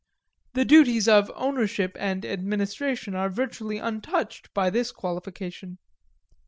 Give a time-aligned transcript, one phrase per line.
[0.53, 5.77] The duties of ownership and administration are virtually untouched by this qualification.